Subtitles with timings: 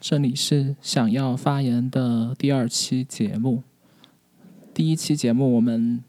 [0.00, 3.62] 这里是想要发言的第二期节目。
[4.74, 6.02] 第一期节目我们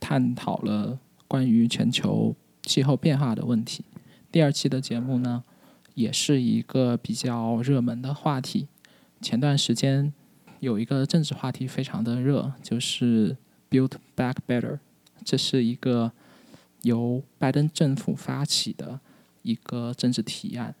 [0.00, 0.98] 探讨了
[1.28, 3.84] 关于全球气候变化的问题。
[4.30, 5.44] 第二期的节目呢，
[5.94, 8.68] 也是一个比较热门的话题。
[9.20, 10.12] 前段时间
[10.60, 13.36] 有一个政治话题非常的热，就是
[13.70, 14.78] Build Back Better，
[15.24, 16.12] 这是一个
[16.82, 19.00] 由拜登政府发起的
[19.42, 20.74] 一个政治提案。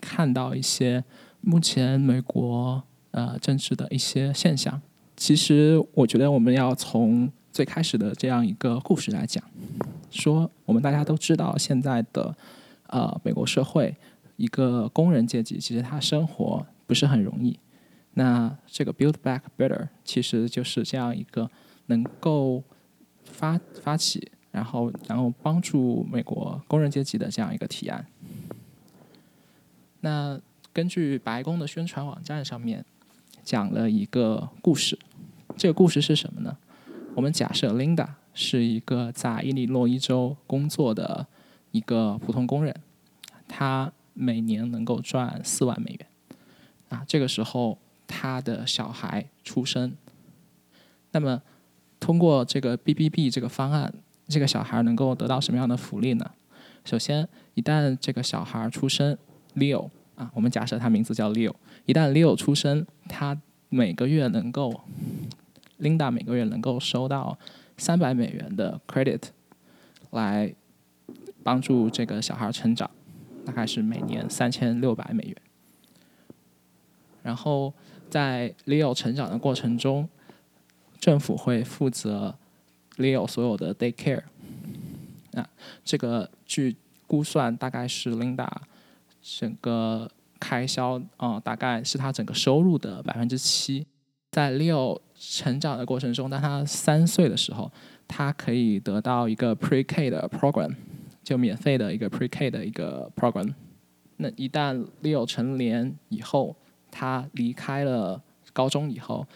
[0.00, 1.04] 看到一些。
[1.42, 4.80] 目前美国呃政治的一些现象，
[5.16, 9.42] 其实我觉得我们要从最开始的这样一个故事来讲，
[10.10, 12.34] 说我们大家都知道现在的
[12.86, 13.94] 呃美国社会
[14.36, 17.58] 一个工人阶级，其实他生活不是很容易。
[18.14, 21.50] 那这个 Build Back Better 其实就是这样一个
[21.86, 22.62] 能够
[23.24, 28.06] 发发起，然后然后帮助美国工人阶级的这样一个提案。
[30.00, 30.40] 那
[30.72, 32.84] 根据白宫的宣传网站上面
[33.44, 34.98] 讲了一个故事，
[35.56, 36.56] 这个故事是什么呢？
[37.14, 41.26] 我们假设 Linda 是一个在伊利诺伊州工作的
[41.72, 42.74] 一个普通工人，
[43.46, 46.06] 他每年能够赚四万美元。
[46.88, 49.92] 啊，这个时候他的小孩出生，
[51.10, 51.42] 那么
[52.00, 53.92] 通过这个 BBB 这个方案，
[54.26, 56.30] 这个小孩能够得到什么样的福利呢？
[56.84, 59.18] 首先，一旦这个小孩出生
[59.54, 59.90] ，Leo。
[60.14, 61.54] 啊，我们假设他名字叫 Leo，
[61.86, 64.82] 一旦 Leo 出生，他每个月能够
[65.80, 67.38] ，Linda 每个月能够收到
[67.78, 69.22] 三百美元的 credit，
[70.10, 70.54] 来
[71.42, 72.90] 帮助这个小孩成长，
[73.46, 75.36] 大概是每年三千六百美元。
[77.22, 77.72] 然后
[78.10, 80.08] 在 Leo 成长的过程中，
[81.00, 82.36] 政府会负责
[82.98, 84.24] Leo 所有的 day care。
[85.32, 85.48] 啊，
[85.82, 86.76] 这个据
[87.06, 88.46] 估算大概是 Linda。
[89.22, 93.86] 整个开销啊，大概是他整个收入的百分之七。
[94.32, 97.70] 在 Leo 成长的过程中，当他三岁的时候，
[98.08, 100.74] 他可以得到一个 Pre-K 的 program，
[101.22, 103.54] 就免费的一个 Pre-K 的一个 program。
[104.16, 106.56] 那一旦 Leo 成年以后，
[106.90, 108.22] 他离开了
[108.52, 109.26] 高中以后，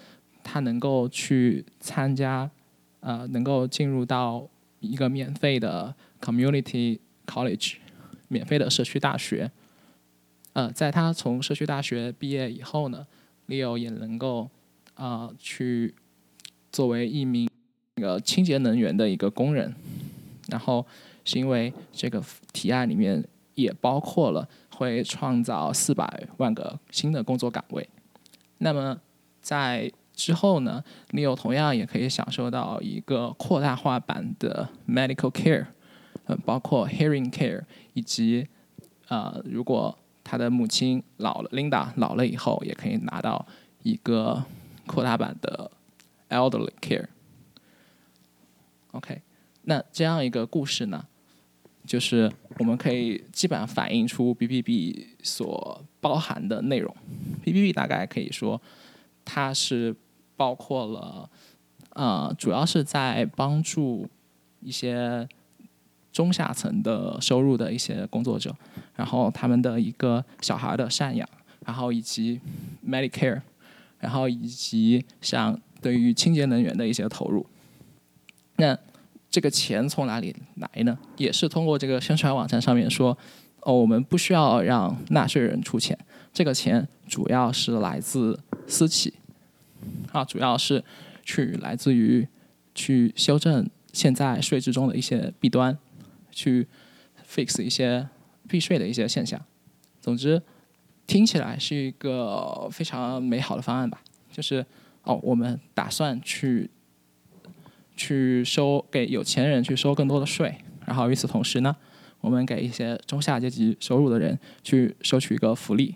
[0.43, 2.51] 他能够去参加，
[3.01, 4.49] 呃，能够进入到
[4.81, 7.75] 一个免费的 Community College，
[8.29, 9.51] 免费的社区大学。
[10.57, 13.07] 呃，在他从社区大学毕业以后呢
[13.47, 14.49] ，Leo 也能够
[14.95, 15.95] 啊去
[16.73, 17.47] 作为一名
[17.97, 19.75] 那个清洁能源的一个工人，
[20.49, 20.87] 然后
[21.27, 22.25] 是因为这个
[22.55, 23.23] 提案里面
[23.55, 27.87] 也包括了会创造四百万个新的工作岗位，
[28.57, 28.99] 那么
[29.43, 35.67] 在之后呢，Leo 同样也可以享受到一个扩大化版的 medical care，
[36.25, 37.63] 呃，包括 hearing care
[37.93, 38.49] 以及
[39.09, 39.99] 呃如果
[40.29, 43.47] 他的母亲老了，Linda 老了以后也可以拿到
[43.85, 44.45] 一个
[44.85, 45.71] 扩大版的
[46.31, 47.07] elderly care。
[48.91, 49.23] OK，
[49.63, 51.07] 那这样一个故事呢，
[51.87, 56.93] 就是我们可以基本上反映出 BBB 所包含的内容。
[57.45, 58.61] BBB 大概可以说，
[59.25, 59.95] 它是
[60.37, 61.31] 包括了，
[61.91, 64.09] 呃，主要是在帮助
[64.61, 65.29] 一些。
[66.17, 68.51] 中下层的收入的一些工作者，
[68.95, 71.29] 然后他们的一个小孩的赡养，
[71.67, 72.41] 然后以及
[72.89, 73.43] Medicare，
[73.99, 77.45] 然后以及像对于清洁能源的一些投入。
[78.57, 78.75] 那
[79.31, 80.99] 这个钱从哪里来呢？
[81.19, 83.19] 也是通过这个宣传网站上面说，
[83.61, 85.99] 哦，我们不需要让纳税人出钱，
[86.33, 89.13] 这个钱主要是来自私企，
[90.13, 90.83] 啊，主要是
[91.23, 92.27] 去来自于
[92.75, 95.77] 去修正现在税制中的一些弊端。
[96.37, 96.69] 去
[97.27, 98.07] fix 一些
[98.47, 99.43] 避税的一些现象。
[100.03, 100.41] 总之，
[101.07, 104.03] 听起来是一个非常美好的方案吧。
[104.31, 104.65] 就是
[105.03, 106.69] 哦，我们打算去
[107.97, 110.55] 去收给有钱人去收更多的税，
[110.85, 111.75] 然后与此同时呢，
[112.21, 115.95] 我们给一些中下阶级收入的人去收取一个福利。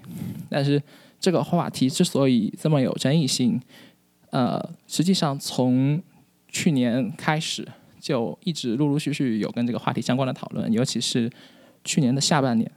[0.49, 0.82] 但是
[1.20, 3.61] 这个话题之所以这么有争议性，
[4.31, 6.03] 呃，实际上从
[6.49, 7.69] 去年开始。
[8.00, 11.31] 就一直陆陆续续有跟这个话题相关的讨论，尤其是
[11.85, 12.70] 去年的下半年，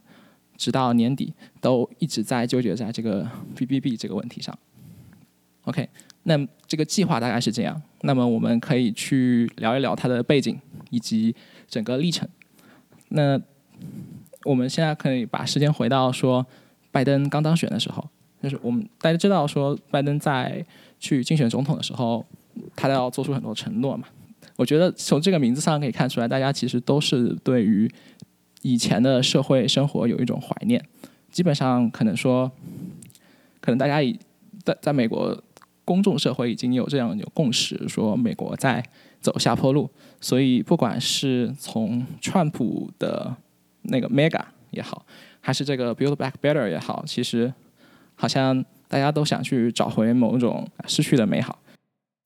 [0.56, 4.56] 直到年底都一直在纠结在这个 BBB 这个问题上。
[5.62, 5.88] OK，
[6.24, 7.80] 那这个计划大概是这样。
[8.02, 10.60] 那么我们可以去聊一聊它的背景
[10.90, 11.34] 以及
[11.66, 12.28] 整个历程。
[13.08, 13.40] 那
[14.44, 16.44] 我们现在可以把时间回到说
[16.92, 18.06] 拜登刚当选的时候，
[18.42, 20.64] 就是我们大家知道说拜登在
[21.00, 22.24] 去竞选总统的时候，
[22.76, 24.06] 他都要做出很多承诺嘛。
[24.56, 27.90] 我觉得从这个名字上可以看出来，大家其实都是对于
[28.62, 30.84] 以前的社会生活有一种怀念。
[31.30, 32.50] 基本上可能说，
[33.60, 34.18] 可能大家已
[34.62, 35.42] 在在美国
[35.84, 38.84] 公众社会已经有这样有共识，说美国在
[39.20, 39.90] 走下坡路。
[40.20, 43.36] 所以不管是从川普的
[43.82, 44.40] 那个 Mega
[44.70, 45.04] 也好，
[45.40, 47.52] 还是这个 Build Back Better 也好，其实
[48.14, 51.58] 好像大家都想去找回某种失去的美好。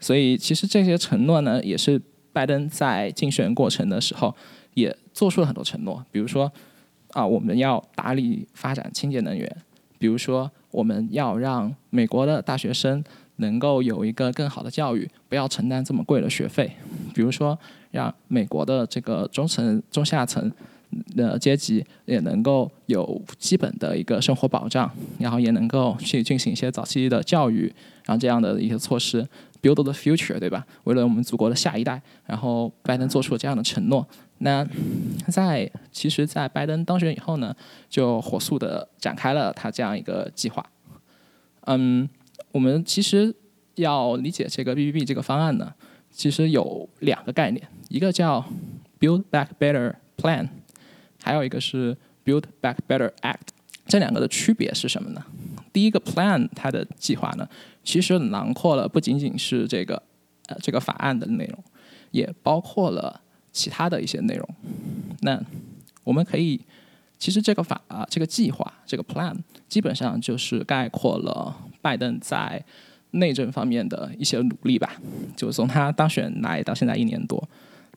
[0.01, 2.01] 所以其实这些承诺呢，也是
[2.39, 4.33] 拜登在竞选过程的时候
[4.75, 6.49] 也做出了很多承诺，比如说
[7.11, 9.57] 啊，我们要大力发展清洁能源，
[9.99, 13.03] 比如说我们要让美国的大学生
[13.39, 16.71] 能够有一个更好的教育，不要承担这么贵的学费，
[17.13, 17.59] 比如说
[17.91, 20.49] 让美国的这个中层、中下层
[21.17, 24.89] 的阶级也能够有基本的一个生活保障，
[25.19, 27.63] 然后也能够去进行一些早期的教育，
[28.05, 29.27] 然后这样的一些措施。
[29.61, 30.67] Build the future，对吧？
[30.85, 34.07] 为了我们祖国的下一代，然后拜登做出了这样的承诺。
[34.39, 34.65] 那
[35.29, 37.55] 在其实，在拜登当选以后呢，
[37.89, 40.65] 就火速的展开了他这样一个计划。
[41.63, 42.09] 嗯，
[42.53, 43.35] 我们其实
[43.75, 45.75] 要理解这个 BBB 这个方案呢，
[46.11, 48.45] 其实有两个概念，一个叫
[49.01, 50.49] Build Back Better Plan，
[51.23, 53.49] 还有一个是 Build Back Better Act。
[53.87, 55.25] 这两个的区别是什么呢？
[55.73, 57.49] 第一个 Plan 它的计划呢？
[57.89, 60.03] 其实囊括了不仅仅是这个
[60.49, 61.59] 呃这个法案的内容，
[62.11, 63.19] 也包括了
[63.51, 64.47] 其他的一些内容。
[65.23, 65.43] 那
[66.05, 66.61] 我们可以，
[67.19, 69.35] 其实这个法啊这个计划这个 plan
[69.71, 72.63] 基本上就是概括了拜登在
[73.13, 75.01] 内政方面的一些努力吧。
[75.35, 77.43] 就从他当选来到现在一年多，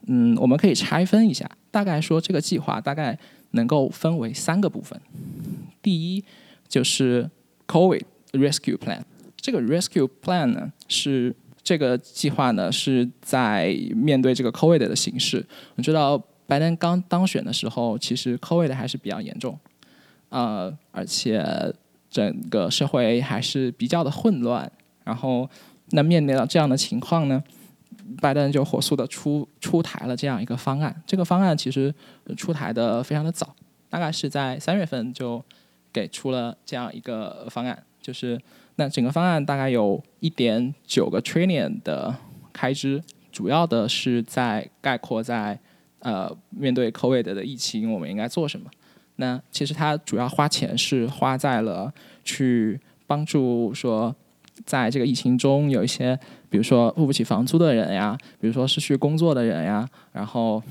[0.08, 3.20] 嗯，我们可以拆分一下，大概说这个计划大概
[3.52, 4.98] 能够分为三个部分。
[5.82, 6.24] 第一
[6.70, 7.30] 就是
[7.68, 9.02] COVID Rescue Plan。
[9.42, 15.38] 这个 rescue plan 呢，是这个计划呢是在面对这个 COVID 的形势。
[15.38, 19.60] 我们知道拜登刚当选的时候，其实 COVID 还是比较严重，
[20.30, 21.44] 呃，而且
[22.10, 24.72] 整个社会还是比较的混乱。
[25.04, 25.50] 然后，
[25.90, 27.44] 那面对到这样的情况呢，
[28.22, 31.02] 拜登就火速的出出台了这样一个方案。
[31.08, 31.94] 这个方案其实
[32.38, 33.56] 出台的非常的早，
[33.90, 35.44] 大概是在三月份就
[35.92, 38.40] 给出了这样一个方案，就是。
[38.76, 42.16] 那整个方案大概有一点九个 trillion 的
[42.52, 43.02] 开支，
[43.32, 45.60] 主要的是在概括在
[46.00, 48.70] 呃面对 COVID 的疫情，我们应该做什么？
[49.18, 54.16] 那其实它主要花钱是花在了去帮助说，
[54.66, 56.18] 在这个疫情中有一些，
[56.50, 60.64] 比如说付不起房租的人呀，比如说失去工作的人呀，然后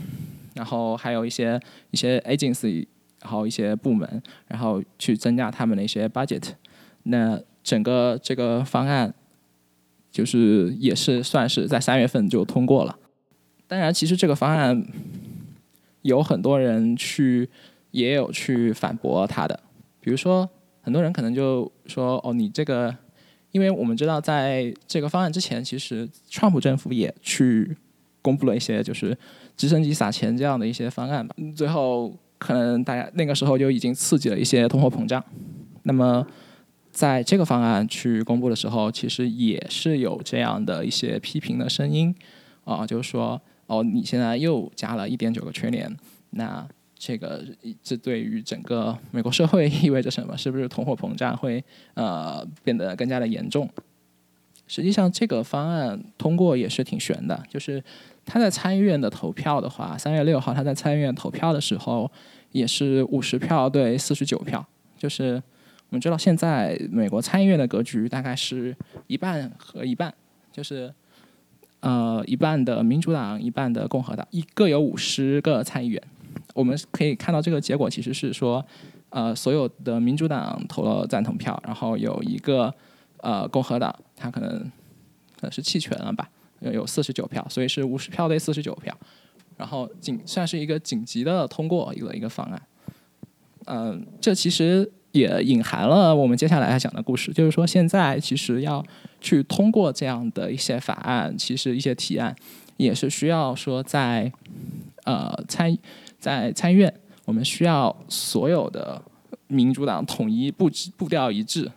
[0.55, 1.61] 然后还有一些
[1.93, 2.87] 一些 agency，
[3.23, 6.55] 然后一些部门，然后去增加他们的一些 budget。
[7.05, 9.14] 那整个这个方案，
[10.11, 12.99] 就是也是算是在三月份就通过了。
[13.69, 14.84] 当然，其实这个方案
[16.02, 17.49] 有很多人去
[17.93, 19.61] 也有去反驳他的。
[20.00, 20.50] 比如说，
[20.82, 22.93] 很多人可能就说：“哦，你这个，
[23.52, 27.76] 因为我们知道，在这个方案之前，其实川普政府也去
[28.20, 29.17] 公布了一些就是
[29.56, 31.37] 直升机撒钱这样的一些方案吧。
[31.55, 35.25] 最后，可能大家那个时候就已经刺激了一些通货膨胀。
[35.84, 36.26] 那么。
[36.93, 42.15] 在这个方案去公布的时候，其实也是有这样的一些批评的声音，
[42.65, 45.97] 啊，就是说，哦，你现在又加了一点九个缺点，
[46.31, 46.67] 那
[46.99, 47.45] 这个
[47.83, 50.37] 这对于整个美国社会意味着什么？
[50.37, 51.65] 是不是通货膨胀会
[51.95, 53.70] 呃变得更加的严重？
[54.67, 57.82] 实际上，这个方案通过也是挺悬的，就是
[58.25, 62.11] 他在参议院的投票的话，三月六号他在参议院投票的时候，
[62.51, 64.67] 也是五十票对四十九票，
[64.99, 65.41] 就是。
[65.91, 68.75] 我们知道，现在美国参议院的格局大概是
[69.09, 70.15] 一半和一半，
[70.53, 70.94] 就是
[71.81, 76.01] 呃一半的民主党，一半的共和党，一各有五十个参议员。
[76.55, 78.65] 我们可以看到，这个结果其实是说，
[79.09, 82.73] 呃，所有的民主党投了赞同票，然后有一个
[83.17, 86.31] 呃共和党，他可能可能是弃权了吧，
[86.61, 88.97] 有四十九票，所以是五十票对四十九票，
[89.56, 92.63] 然后紧算是一个紧急的通过一个一个方案。
[93.65, 94.89] 嗯，这其实。
[95.12, 98.84] 也隐含了我们接下来要讲的故事，就是说现在其实要
[99.20, 102.34] 去通过这样的一些法案，其实一些提案
[102.76, 104.31] 也是需要说在
[105.05, 105.76] 呃参
[106.20, 106.93] 在参院，
[107.24, 109.02] 我们需要所有的
[109.48, 111.69] 民主党统一步步调一致，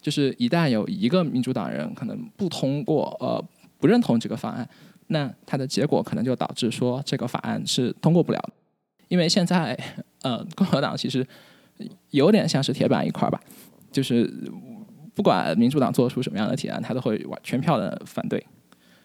[0.00, 3.44] 就是一旦有一个民主党人可能不通过呃
[3.80, 4.68] 不认同这个方案，
[5.08, 8.40] 那它的结果可能就导致说这个法案是通过不了，
[9.08, 9.76] 因为现在
[10.22, 11.26] 呃共和党其实。
[12.10, 13.40] 有点像是铁板一块吧，
[13.90, 14.30] 就是
[15.14, 18.44] 不管民主党做出什么样的提案，他都会全票的反对。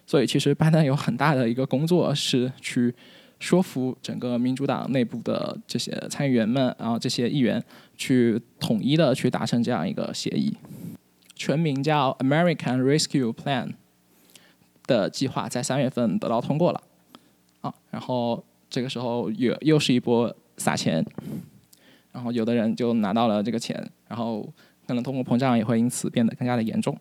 [0.06, 2.94] 所以其实拜登有很大的一个工作是去
[3.40, 7.62] 说服整个民主党内部的这些参议员们，然后这些议员
[7.96, 10.54] 去统一的去达成这样一个协议。
[11.34, 13.72] 全名叫 American Rescue Plan
[14.86, 16.80] 的计划，在三月份得到通过了。
[17.62, 21.04] 啊，然后这个时候又又是一波撒钱，
[22.14, 23.76] 然后有的人就拿到了这个钱，
[24.08, 24.48] 然后
[24.86, 26.96] 可能通货膨胀也会因此变得更加的严重。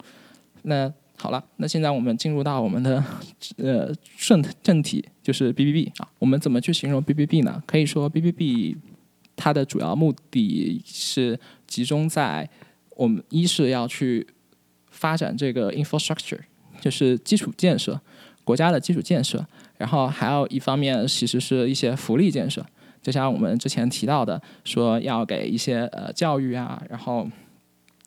[0.64, 3.02] 那好了，那现在我们进入到我们的
[3.58, 6.10] 呃正正题，就是 BBB 啊。
[6.18, 7.62] 我们怎么去形容 BBB 呢？
[7.68, 8.76] 可以说 BBB
[9.36, 12.50] 它的主要目的是集中在
[12.98, 14.26] 我们一是要去
[14.90, 16.40] 发展这个 infrastructure，
[16.82, 18.02] 就是基础建设，
[18.44, 19.46] 国家的基础建设。
[19.78, 22.66] 然后还有一方面其实是一些福利建设，
[23.04, 27.28] 就像我们之前提到的，说要给一些呃教育啊，然后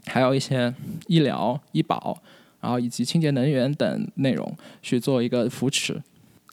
[0.07, 0.75] 还有一些
[1.07, 2.21] 医疗医保。
[2.59, 6.03] 然后以及清洁能源等内容去做一个扶持。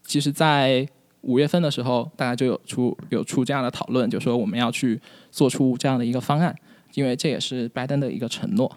[0.03, 0.87] 其实，在
[1.21, 4.99] 五月份的时候，大家就有出有出这样的讨论，就说我们要去
[5.31, 6.55] 做出这样的一个方案，
[6.93, 8.71] 因为这也是拜登的一个承诺。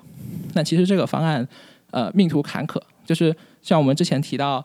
[0.55, 1.47] 那其实这个方案，
[1.91, 4.65] 呃，命途坎坷，就是像我们之前提到，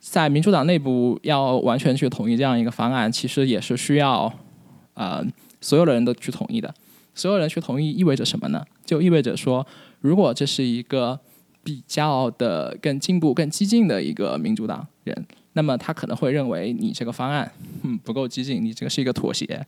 [0.00, 4.32] 在民主党内部要完全去统一这样一个方案，其实也是需要
[4.94, 5.22] 呃
[5.60, 6.74] 所有的人都去同意的。
[7.14, 8.64] 所有人去同意意味着什么呢？
[8.84, 9.66] 就意味着说，
[10.00, 11.18] 如果这是一个
[11.62, 17.50] 比较的更进步、更激进的一个民主党人，那么他可能会认为你这个方案
[17.82, 19.66] 嗯不够激进，你这个是一个妥协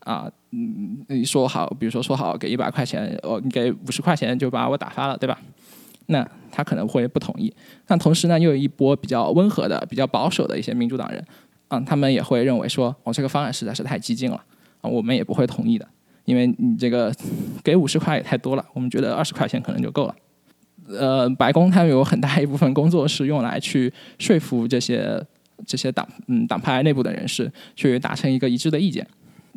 [0.00, 5.40] 啊，嗯，你说好，比如说说好给一百块钱，哦，给五十块钱就把我打发了，对吧？
[6.10, 7.52] 那他可能会不同意。
[7.86, 11.24] 但同时呢，又有一波比较温和的、比较保守的一些民主党人，
[11.68, 14.36] 啊，他们也会认为说，哦，这个方案实在是太激进了，
[14.80, 15.88] 啊，我们也不会同意的，
[16.24, 17.12] 因为你这个
[17.62, 20.14] 给五十块也太多了，我们觉得二十块钱可能就够了。
[20.88, 25.24] 呃，白宫他们有很大一部分工作是用来去说服这些
[25.64, 29.06] 这些党嗯党派内部的人士去达成一个一致的意见。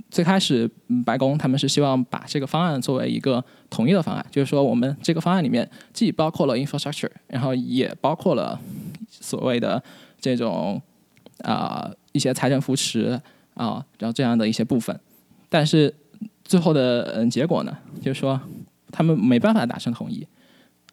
[0.09, 0.69] 最开始，
[1.05, 8.59] 白宫他们是希望把这个方案作为一个统一的方案，就是说我们这个方案里面既包括了 infrastructure，然后也包括了
[9.09, 9.81] 所谓的
[10.19, 10.81] 这种
[11.39, 13.19] 啊一些财政扶持
[13.53, 15.00] 啊，然后这样的一些部分。
[15.50, 15.93] 但是
[16.43, 18.39] 最后的嗯结果呢，就是说
[18.91, 20.25] 他们没办法达成统一。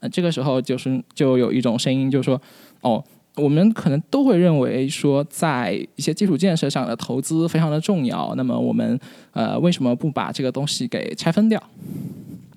[0.00, 2.40] 呃，这个时候就是就有一种声音，就是说，
[2.80, 3.04] 哦，
[3.40, 8.34] 我们可能都会认为说，在一些基础建设上的投资非常的重要。
[8.36, 8.98] 那么我们
[9.32, 11.62] 呃，为什么不把这个东西给拆分掉？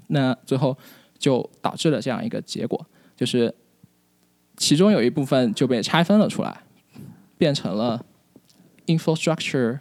[0.07, 0.77] 那最后
[1.17, 2.85] 就导致了这样一个结果，
[3.15, 3.53] 就是
[4.57, 6.61] 其中有一部分就被拆分了出来，
[7.37, 8.05] 变成了
[8.85, 9.79] Infrastructure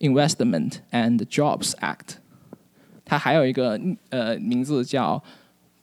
[0.00, 2.16] Investment and Jobs Act。
[3.04, 5.22] 它还有一个呃名字叫。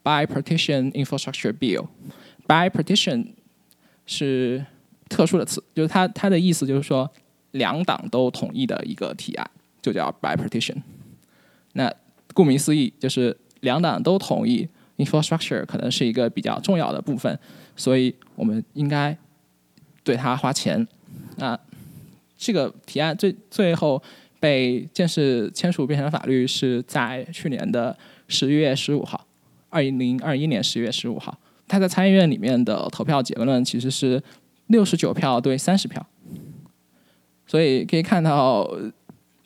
[0.02, 3.34] Bipartition Infrastructure Bill，Bipartition
[4.10, 4.66] 是
[5.08, 7.08] 特殊的词，就是它它的意思就是说
[7.52, 9.52] 两党都同意的一个提案，
[9.82, 10.78] 就叫 Bipartition。
[11.74, 11.94] 那
[12.34, 17.38] 顾名思义，就是两党都同意 infrastructure 可能是一个比较重要的部分，
[17.76, 19.16] 所以我们应该
[20.04, 20.88] 对它花钱。
[21.38, 21.58] 那
[22.36, 24.02] 这个提案最最后
[24.40, 27.96] 被正式签署变成法律，是在去年的
[28.28, 29.28] 十一月十五号。
[29.70, 31.38] 二零二一年十月十五号，
[31.70, 34.22] 他在参议院里面的投票结论其实是
[34.68, 36.06] 六十九票对三十票，
[37.48, 38.70] 所以可以看到，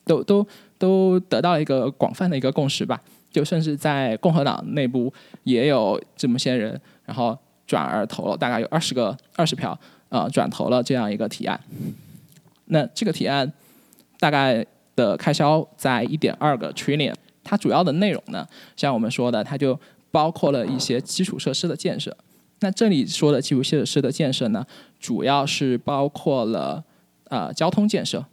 [0.06, 0.48] 都都
[0.80, 3.00] 都得到一个广泛的一个共识吧。
[3.32, 5.12] 就甚至在共和党内部
[5.44, 9.76] 也有这么些人，然后转而投了大概有二十个二十票，
[10.10, 11.60] 呃，转投了这样一个提案。
[12.66, 13.52] 那这个提案
[14.20, 14.64] 大概
[14.96, 19.80] 的开销在一点二个 trillion，它主要的内容呢，像我们说的，它就
[20.14, 22.16] 包括了一些基础设施的建设，
[22.60, 24.64] 那这里说的基础设施的建设呢，
[25.00, 26.84] 主要是包括了
[27.30, 28.24] 呃交通建设，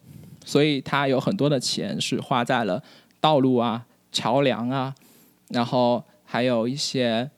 [0.45, 2.83] 所以它有很多的钱是花在了
[3.19, 4.95] 道路啊、桥梁啊，
[5.49, 7.31] 然后还有一些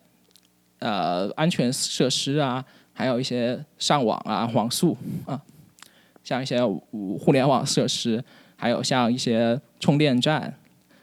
[0.81, 5.41] 呃安全设施啊，还有一些上网啊、网速啊，
[6.25, 8.25] 像一些互联网设施，
[8.57, 10.53] 还有像一些充电站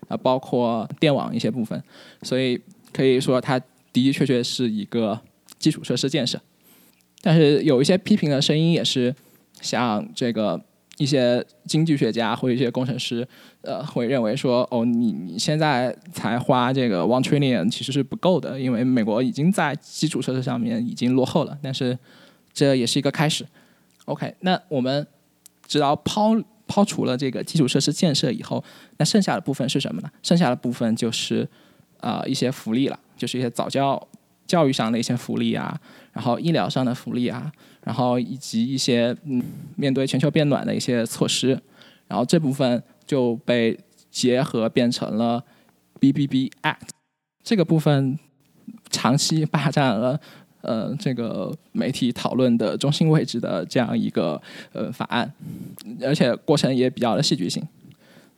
[0.10, 1.81] 啊，包括电网一些部分，
[2.24, 2.62] 所以。
[2.93, 5.19] 可以说，它的的确确是一个
[5.58, 6.39] 基础设施建设，
[7.22, 9.13] 但是有一些批评的声音也是，
[9.62, 10.62] 像这个
[10.98, 13.27] 一些经济学家或一些工程师，
[13.62, 21.98] 呃，会认为说，哦，你你现在才花这个 one trillion 其实是不够的，因为美国已经在基础设施上面已经落后了，但是
[22.53, 23.46] 这也是一个开始。
[24.05, 25.05] OK，那我们
[25.67, 26.36] 知道抛
[26.67, 28.63] 抛除了这个基础设施建设以后，
[28.98, 30.10] 那剩下的部分是什么呢？
[30.22, 31.48] 剩下的部分就是。
[32.00, 34.08] 啊，一些福利了，就是一些早教
[34.48, 35.79] 教育上的一些福利啊，
[36.13, 37.51] 然后医疗上的福利啊，
[37.84, 39.44] 然后以及一些嗯，
[39.75, 41.60] 面对全球变暖的一些措施，
[42.08, 43.77] 然后这部分就被
[44.10, 45.44] 结合变成了
[46.00, 46.89] BBB Act。
[47.44, 48.18] 这个部分
[48.89, 50.20] 长期霸占了
[50.62, 54.41] 呃这个媒体讨论的中心位置的这样一个
[54.74, 55.32] 呃法案，
[56.01, 57.63] 而且过程也比较的戏剧性。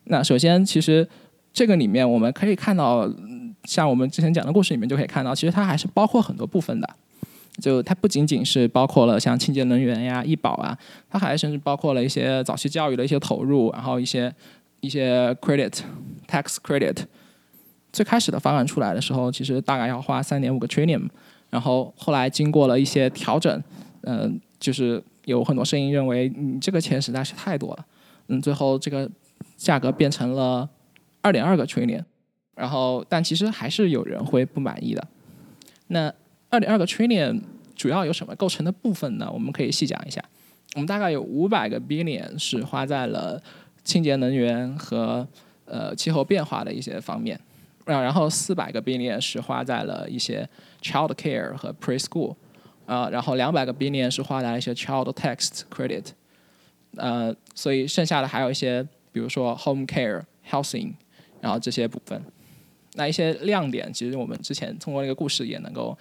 [0.04, 1.08] 那首先，其实
[1.52, 3.08] 这个里面我们可以看到，
[3.64, 6.88] 像我们之前讲的故事里面就可以看到，其实它还是包括很多部分的。
[7.60, 10.76] 就它不仅仅是包括了像清洁能源呀、医保啊，
[11.10, 14.34] 它还甚至包括了一些早期教育的一些投入，然后一些
[14.80, 15.80] 一些 credit
[16.26, 16.96] tax credit。
[17.92, 21.06] 最开始的方案出来的时候，其实大概要花三点五个 trillion，
[21.50, 23.62] 然后后来经过了一些调整，
[24.04, 27.84] 嗯，就是有很多声音认为，嗯，这个钱实在是太多了，
[28.28, 29.06] 嗯，最后这个
[29.58, 30.66] 价格变成了
[31.20, 32.02] 二点二个 trillion，
[32.54, 35.08] 然后但其实还是有人会不满意的。
[35.88, 36.12] 那
[36.50, 37.40] 二点二个 trillion
[37.74, 39.30] 主要有什么构成的部分呢？
[39.32, 40.22] 我们可以细讲一下。
[40.74, 43.42] 我们大概有五百个 billion 是花在了
[43.84, 45.26] 清洁能源和
[45.66, 47.38] 呃气候变化的一些方面，
[47.84, 50.48] 啊，然后四百个 billion 是花在了一些
[50.80, 52.34] child care 和 preschool，
[52.86, 56.06] 啊，然后两百个 billion 是花在了一些 child tax credit，
[56.96, 60.92] 呃，所以剩下的还有一些，比如说 home care、housing，
[61.40, 62.22] 然后这些部分。
[62.94, 65.96] 那一些亮点，其实我们之前通过那个故事也能够。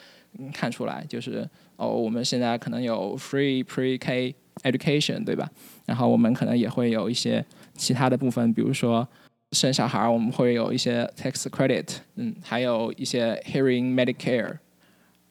[0.53, 1.45] 看出来就是
[1.75, 4.33] 哦，我们现在可能有 free pre-K
[4.63, 5.51] education，对吧？
[5.85, 9.05] 然后我们可能也会有一些其他的部分，比如说
[9.51, 14.57] 生小孩，我们会有一些 tax credit，嗯，还有一些 hearing Medicare，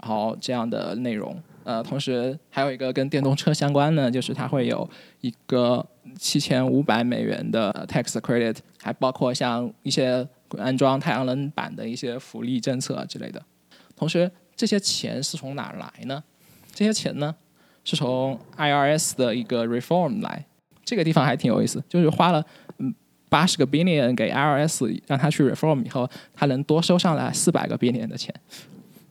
[0.02, 1.42] 然后这样的内容。
[1.64, 4.86] 呃，同时还有一个跟电动车相关的，就是它会有
[5.22, 5.86] 一个
[6.18, 13.42] 七千五百美元的 tax credit，还包括像一些安装太阳能板的一些福利政策之类的。
[13.96, 16.22] 同时这些钱是从哪儿来呢？
[16.72, 17.34] 这些钱呢，
[17.84, 20.46] 是从 IRS 的一个 reform 来。
[20.84, 22.44] 这个地方还挺有意思，就是花了
[22.78, 22.92] 嗯
[23.28, 28.34] 八十个 billion 给 IRS 让他去 reform 以后，他能多收上来四百个 billion 的钱。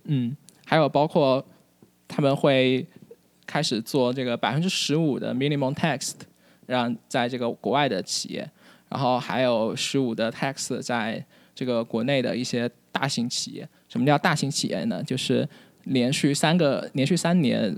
[0.05, 1.45] 嗯，还有包括
[2.07, 2.85] 他们会
[3.45, 6.11] 开始做这个百分之十五的 minimum tax，
[6.65, 8.49] 让在这个国外的企业，
[8.89, 11.23] 然后还有十五的 tax 在
[11.55, 13.67] 这个国内的一些大型企业。
[13.87, 15.01] 什么叫大型企业呢？
[15.03, 15.47] 就是
[15.85, 17.75] 连续三个连续三年，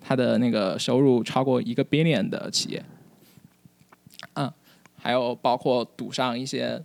[0.00, 2.84] 它的那个收入超过一个 billion 的企业。
[4.34, 4.52] 嗯，
[4.96, 6.82] 还有包括赌上一些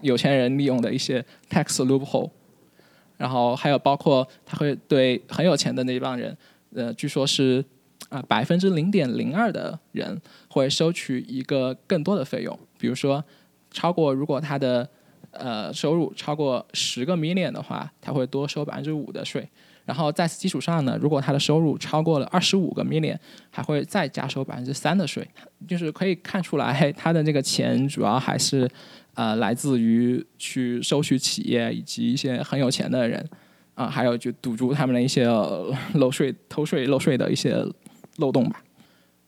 [0.00, 2.30] 有钱人利用的一些 tax loophole，
[3.16, 6.36] 然后还有包括他会对很有钱的那帮人，
[6.74, 7.64] 呃，据说是
[8.08, 10.20] 啊百分之零点零二的人
[10.54, 13.22] 会收取一个更多的费用，比如说
[13.70, 14.88] 超过如果他的。
[15.36, 19.48] 呃，收入超过十个 million 的话，他会多收百分之五的税。
[19.84, 23.18] 然后在此基础上呢，如果他的收入超过了二十五个 million，
[23.50, 25.28] 还会再加收百分之三的税。
[25.66, 28.70] 就是可以看出来，他的这个钱主要还是
[29.14, 33.28] 呃来自于去收取企业以及一些很有钱的人
[33.74, 35.26] 啊，还有就堵住他们的一些
[35.94, 37.56] 漏税、偷税、漏税的一些
[38.18, 38.62] 漏洞吧。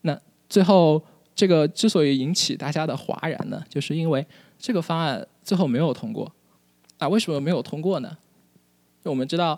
[0.03, 0.17] 那
[0.49, 1.05] 最后
[1.37, 4.27] 这个之所以引起大家的哗然呢，就是因为
[4.59, 5.25] 这个方案。
[5.45, 6.33] 最后没有通过，
[6.99, 8.17] 啊，为什么没有通过呢？
[9.05, 9.57] 就我们知道，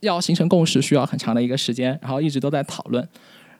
[0.00, 3.08] 要形成共识需要很长的一个时间，然后一直都在讨论，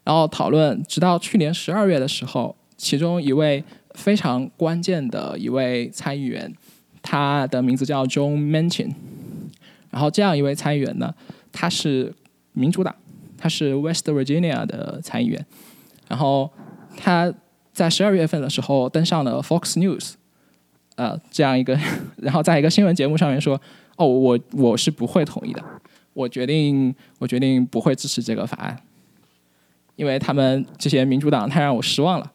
[0.04, 3.64] 然后讨论直到去年十二月的时候，其中一位
[3.94, 6.54] 非常关键的一位参议员，
[7.00, 8.92] 他的名字叫 John Manchin，
[9.88, 11.14] 然后这样一位参议员呢，
[11.50, 12.14] 他是
[12.52, 12.94] 民主党，
[13.38, 15.46] 他是 West Virginia 的参议员，
[16.06, 16.50] 然后
[17.02, 17.32] 他
[17.72, 20.12] 在十二月份的时候登上了 Fox News。
[20.96, 21.78] 呃，这样一个，
[22.20, 23.58] 然后在一个新闻节目上面说，
[23.96, 25.64] 哦，我我是不会同意的，
[26.12, 28.76] 我决定，我决定不会支持这个法案，
[29.96, 32.32] 因为他们这些民主党太让我失望了。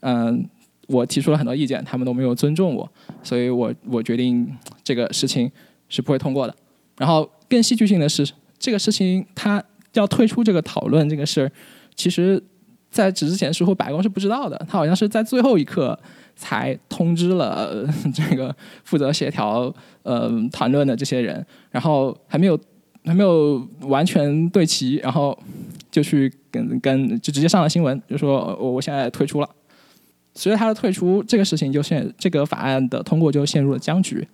[0.00, 0.48] 嗯，
[0.86, 2.90] 我提出了很多意见，他们都没有尊重我，
[3.22, 5.50] 所以我我决定这个事情
[5.90, 6.56] 是不会通过的。
[6.96, 8.26] 然后更戏剧性的是，
[8.58, 11.52] 这个事情他要退出这个讨论这个事儿，
[11.94, 12.42] 其实
[12.90, 15.98] 在之前似乎白宫是不知道的，他好像是在最后一刻。
[16.36, 19.70] 才通知了这个负责协调
[20.04, 22.58] 呃谈论的这些人，然后还没有
[23.04, 25.38] 还没有完全对齐，然后
[25.90, 29.50] 就去跟跟就直接上了新闻，就说我我现在退出了。
[30.34, 34.26] 随着他的退出，这个事情就陷这个法案的通过就陷入了僵局。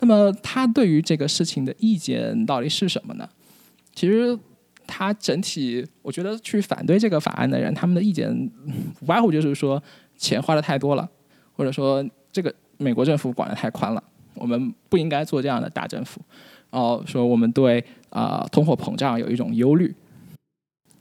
[0.00, 3.26] 那么他对于这个事情的意见到底是什么呢？
[3.94, 4.38] 其实
[4.86, 8.30] 他整体我觉得去反对这个法案的人，他们的意见
[9.00, 9.82] 无外乎就是说
[10.16, 11.08] 钱花的太多了。
[11.56, 14.02] 或者说，这个美国政府管的太宽了，
[14.34, 16.20] 我们不应该做这样的大政府。
[16.70, 19.94] 哦说我们对啊通货膨胀有一种忧虑。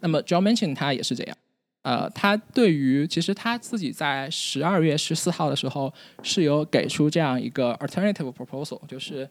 [0.02, 1.36] 那么 John Manchin 他也是这样，
[1.82, 5.91] 呃，他对于其实他自己在十二月十四号的时候
[6.22, 9.28] 是有给出这样一个 alternative proposal，就是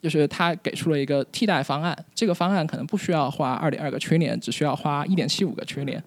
[0.00, 6.00] 就是他给出了一个替代方案，这个方案可能不需要花二点二个 trillion，只需要花一点七五个 trillion。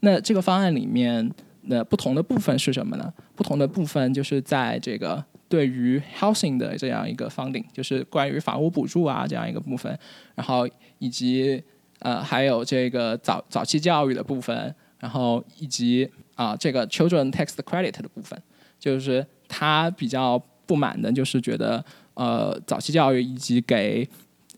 [0.00, 1.28] 那这个方案里面，
[1.62, 3.12] 那不同的部分是什么呢？
[3.34, 9.98] 不同的部分就是在这个对于 housing 的这样一个 funding，就是关于房屋补助啊这样一个部分，
[10.36, 11.60] 然后以及
[11.98, 18.40] 呃还有这个早早期教育的部分，然后以及啊这个 children tax credit 的部分，
[18.78, 21.84] 就是他比较不满的就是觉得。
[22.20, 24.06] 呃，早期教育以及给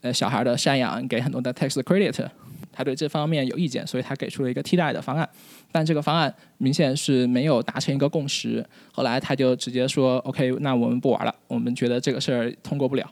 [0.00, 2.28] 呃小孩的赡养给很多的 tax credit，
[2.72, 5.28] 他对这方面有意见，所以他给出了一个替代的方案。
[5.70, 8.66] 但这个方案明显是没有达成一个共识。
[8.90, 13.08] 后来他就直接说：“OK，那我们不玩了，我们觉得这个事儿通过不了。”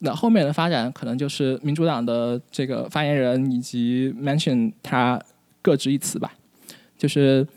[0.00, 5.18] 那后面的发展可能就是民主党的这个发言人以及 mention 他
[5.62, 6.34] 各执一词吧，
[6.98, 7.48] 就是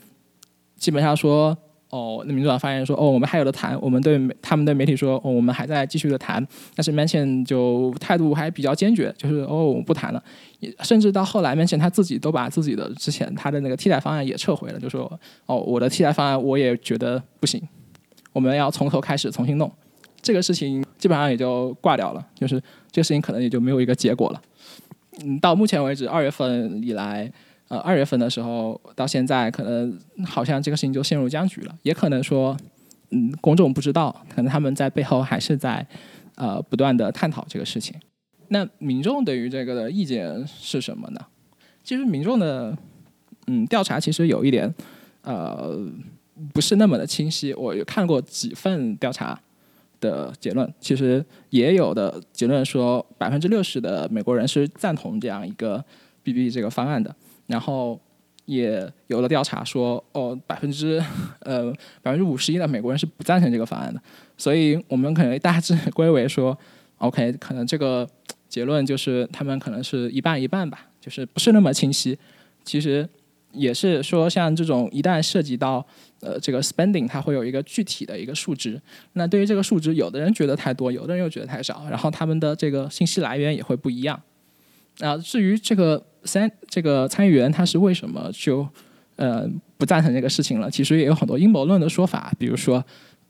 [0.76, 1.54] 基本上说。
[1.92, 3.78] 哦，那民主党发言人说，哦，我们还有的谈。
[3.78, 6.42] 我们对他们对媒体说，哦，我们还在继续的谈。
[6.74, 10.24] 但是 Mansion 就态度还比较坚决，就是哦，我不谈了。
[10.80, 17.60] 甚至到后来，Mansion 他自己都把自己的之前他的那个替代方案也撤回了，就说，哦，我的替代方案我也觉得不行，
[18.32, 19.70] 我们要从头开始重新弄。
[20.22, 22.58] 这个事情基本上也就挂掉了，就是
[22.90, 24.40] 这个事情可能也就没有一个结果了。
[25.22, 27.30] 嗯，到目前为止，二月份以来。
[27.72, 31.74] 呃，二月份的时候到现在，可能好像这个事情就陷入僵局了。
[31.82, 32.54] 也可能说，
[33.12, 35.86] 嗯，公众不知道，可能他们在背后还是在
[36.34, 37.98] 呃不断的探讨这个事情。
[38.48, 41.20] 那民众对于这个的意见是什么呢？
[41.82, 42.76] 其实民众的
[43.46, 44.70] 嗯调查其实有一点
[45.22, 45.74] 呃
[46.52, 47.54] 不是那么的清晰。
[47.54, 49.40] 我有看过几份调查
[49.98, 55.82] 的结论，其实也有的结论说百分之六十的美国人是赞同这样一个
[56.22, 57.16] BB 这个方案的。
[57.52, 58.00] 然后
[58.46, 61.00] 也有了调查说，哦，百分之
[61.40, 64.00] 呃百分之五十一的美国人是不赞成这个方案的，
[64.38, 66.58] 所以我们可能大致 归为说
[66.96, 68.08] ，OK，可能这个
[68.48, 72.18] 结论就是他们可能是一半一半吧，就是不是那么清晰。
[72.64, 73.06] 其实
[73.52, 75.86] 也是说，像这种一旦涉及到
[76.20, 78.80] 呃这个 spending，它会有一个具体的一个数值。
[79.12, 84.20] 那对于这个数值，有的人觉得太多，有的人又觉得太少，然后他们的这个信息来源也会不一样。
[85.02, 86.02] 啊，至于这个。
[86.24, 88.64] 三这个参议员他是为什么就
[89.16, 89.44] 呃
[89.76, 90.70] 不赞成这个事情了？
[90.70, 92.80] 其实也有很多阴谋论的说法，比如说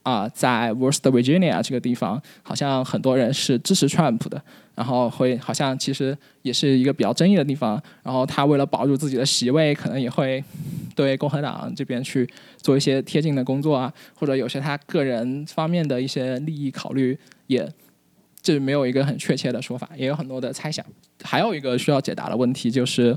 [0.02, 4.42] 啊，在 West Virginia 这个地方，好像很多人是支持 Trump 的，
[4.74, 7.82] 然后会好像其实也是一个比较争议的地方。
[8.02, 10.44] 然后他为了保住自己的席位，可能也会
[10.94, 17.66] 对共和党这边去做一些贴近的工作啊，或者有些他个人方面的一些利益考虑也。
[18.42, 20.84] 这没有一个很确切的说法，也有很多的猜想。
[21.22, 23.16] 还有一个需要解答的问题就是，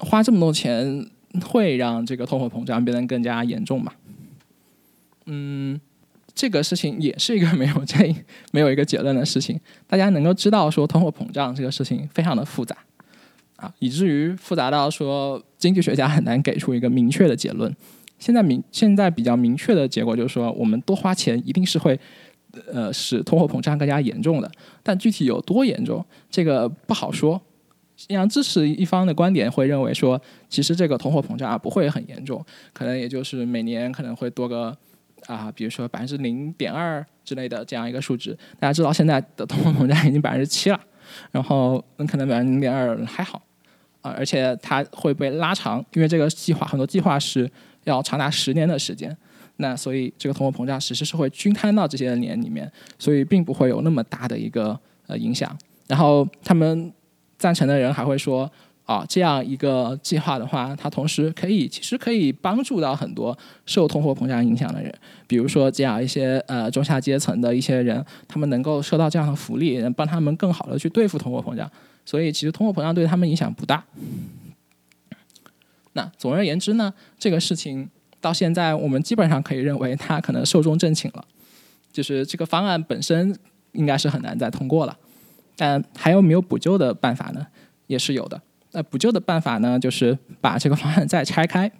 [0.00, 1.08] 花这么多钱
[1.44, 3.92] 会让这个通货膨胀变得更加严重吗？
[5.26, 5.80] 嗯，
[6.34, 8.12] 这个事情也是一个没有这
[8.50, 9.60] 没有一个结论的事情。
[9.86, 12.76] 大家能够知道说通货膨胀这个事情非常的复杂
[13.54, 17.72] 啊，以至于复杂到说经济学家很难给出一个明确的结论。
[18.18, 21.96] 现在明现在比较明确的结果就是说，我们多花钱一定是会。
[22.72, 24.50] 呃，使通货膨胀更加严重的，
[24.82, 27.40] 但具体有多严重，这个不好说。
[27.96, 34.76] 像支持一方的观点会认为说，其实这个通货膨胀啊不会很严重，可能也就是每年可能会多个
[35.26, 38.36] 啊，比如说百分之零点二之类的这样一个数值。
[38.58, 40.80] 大家知道现在的通货膨胀已经百分之七了，
[41.30, 43.40] 然后可能百分之零点二还好
[44.00, 47.48] 啊，而且它会被拉长，因为这个计划很多计划是
[47.84, 49.16] 要长达十年的时间。
[49.56, 55.56] 那所以这个通货膨胀其实是会均摊到这些年里面，所以并不会有那么大的一个呃影响。
[55.86, 56.92] 然后他们
[57.38, 58.50] 赞成的人还会说，
[58.84, 63.36] 啊，这样一个计划的话，它同时可以其实可以帮助到很多
[63.66, 64.92] 受通货膨胀影响的人，
[65.26, 71.70] 比如说这样一些呃中下阶层的一些人，他们能够受到这样的福利，能帮他们更好的去对付通货膨胀。
[72.04, 73.84] 所以其实通货膨胀对他们影响不大。
[75.92, 77.88] 那总而言之呢，这个事情。
[78.22, 81.24] 到现在，我们基本上可以认为它可能寿终正寝了，
[81.92, 83.36] 就是这个方案本身
[83.72, 84.96] 应该是很难再通过了。
[85.56, 87.44] 但还有没有补救的办法呢？
[87.88, 88.40] 也是有的。
[88.70, 91.70] 那补救的办法呢，就是把这个方案再拆开。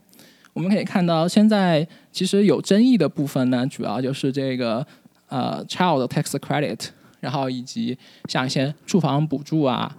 [0.52, 4.84] 我们可以看到，现在其实有争议的部分呢，主要就是这个
[5.28, 6.88] 呃 child tax credit，
[7.20, 7.96] 然后以及
[8.28, 9.96] 像一些住房补助啊。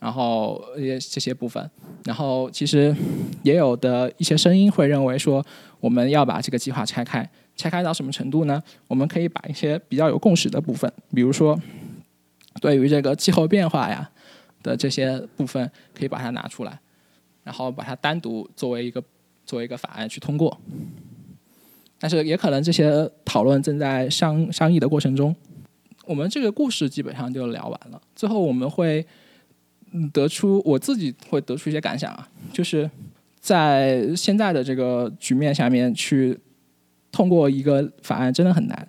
[0.00, 1.70] 然后也这些部分，
[2.04, 2.94] 然后其实
[3.42, 5.42] 也有的一些声音会认为说，
[5.84, 8.62] 我们要把这个计划拆开，拆开到什么程度呢？
[8.88, 11.60] 我们可以把一些比较有共识的部分，比如说
[12.58, 14.10] 对于这个气候变化呀
[14.62, 16.80] 的这些部分，可以把它拿出来，
[17.42, 19.04] 然后把它单独作为一个
[19.44, 20.58] 作为一个法案去通过。
[21.98, 25.36] 但是也可能这些讨论正在商商议的过程中。
[26.06, 28.00] 我们这个故事基本上就聊完了。
[28.16, 29.06] 最后我们会
[30.14, 32.90] 得出我自己会得出一些感想啊，就是
[33.44, 36.38] 在现在的这个局面下面去
[37.12, 38.88] 通过一个法案真的很难，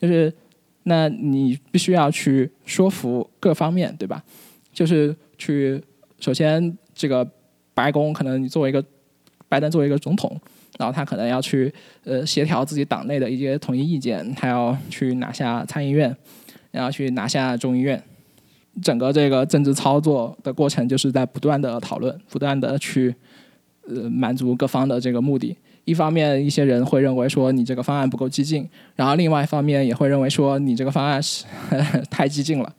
[0.00, 0.32] 就是
[0.84, 4.24] 那你必须要去说服各方面，对吧？
[4.72, 5.78] 就是去
[6.18, 7.28] 首先这个
[7.74, 8.82] 白宫可能你作为一个
[9.46, 10.40] 拜登作为一个总统。
[10.78, 16.16] 然后他可能要去呃协调自己党内的一些统一意见，他要去拿下参议院，
[16.70, 18.02] 然后去拿下众议院，
[18.82, 23.14] 整个这个政治操作的过程就是在不断的讨论，不断的去
[23.88, 25.56] 呃满足各方的这个目的。
[25.84, 31.44] 一方面，一些人会认为说你这个方案不够激进，然后另外一方面也会认为说你这个方案是
[32.10, 32.72] 太激进了，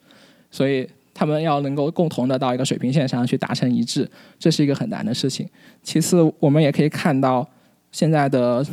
[0.50, 5.48] 所以他们要能够共同的到一个水平线上去达成一致，这是一个很难的事情。
[5.82, 7.48] 其次，我们也可以看到。
[7.92, 8.66] 现在的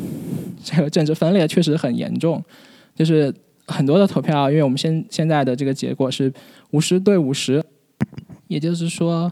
[0.64, 2.42] 这个政治分裂确实很严重，
[2.94, 3.30] 就是
[3.66, 6.32] 很多的投票，因为我们现现在的这个结果是
[6.70, 7.62] 五十对五十，
[8.48, 9.30] 也就是说，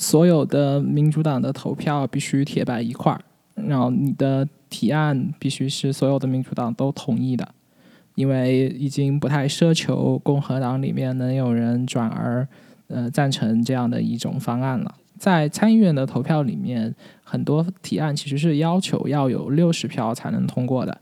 [0.00, 3.20] 所有的民主党的投票必须铁板一块儿，
[3.56, 7.46] 然后你的提案必须是所有的民主党都同意的，
[8.14, 12.46] 因为已经不太奢求共和党里面能有人转而
[12.86, 14.94] 呃赞成这样的一种方案了。
[15.18, 20.96] 在参议院的投票里面，很多提案其实是要求要有六十票才能通过的，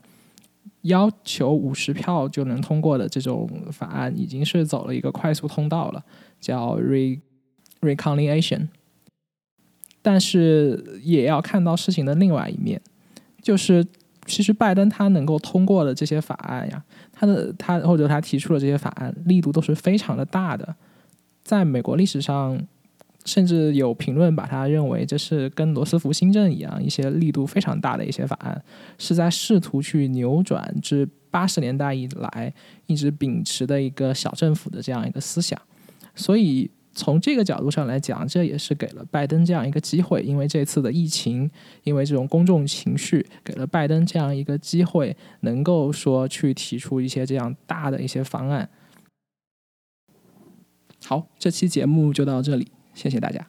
[0.81, 6.03] 要求五十票就能通过的这种法案，已经是走了一个快速通道了，
[6.41, 7.19] 叫 re
[7.81, 8.69] reconciliation。
[10.07, 12.79] 但是也要看到事情的另外一面，
[13.41, 13.85] 就是
[14.25, 20.73] 其实拜登他能够通过的这些法案呀，他的他或者他提出的这些法案力度都是非常的大的，
[21.43, 22.57] 在美国历史上。
[23.25, 28.63] 甚至有评论把他认为这是跟罗斯福新政一样，一些力度非常大的一些法案，
[28.97, 32.53] 是在试图去扭转至八十年代以来
[32.85, 35.61] 一直秉持的一个小政府的这样一个思想。
[36.15, 41.49] 所以从这个角度上来讲，这也是给了拜登这样一个机会，因为这次的疫情，
[41.83, 48.67] 因为这种公众情绪，给了拜登这样一个机会，能够说去提出一些这样大的一些方案。
[51.05, 52.71] 好，这期节目就到这里。
[52.95, 53.47] 谢谢大家。